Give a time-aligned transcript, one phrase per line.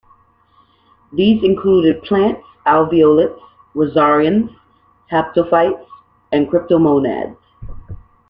[1.13, 3.39] These included plants, alveolates,
[3.75, 4.49] rhizarians,
[5.11, 5.85] haptophytes
[6.31, 7.37] and cryptomonads.